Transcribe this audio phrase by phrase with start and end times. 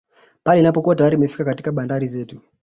[0.43, 2.39] Pale inapokuwa tayari imefika katika bandari zetu